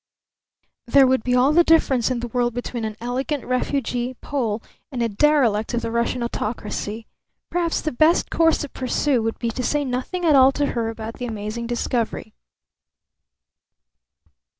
There 0.87 1.05
would 1.05 1.23
be 1.23 1.35
all 1.35 1.53
the 1.53 1.63
difference 1.63 2.09
in 2.09 2.21
the 2.21 2.27
world 2.29 2.55
between 2.55 2.85
an 2.85 2.97
elegant 2.99 3.45
refugee 3.45 4.15
Pole 4.15 4.63
and 4.91 4.99
a 5.03 5.07
derelict 5.07 5.75
of 5.75 5.83
the 5.83 5.91
Russian 5.91 6.23
autocracy. 6.23 7.05
Perhaps 7.51 7.81
the 7.81 7.91
best 7.91 8.31
course 8.31 8.57
to 8.61 8.69
pursue 8.69 9.21
would 9.21 9.37
be 9.37 9.51
to 9.51 9.61
say 9.61 9.85
nothing 9.85 10.25
at 10.25 10.35
all 10.35 10.51
to 10.53 10.65
her 10.73 10.89
about 10.89 11.17
the 11.19 11.25
amazing 11.27 11.67
discovery. 11.67 12.33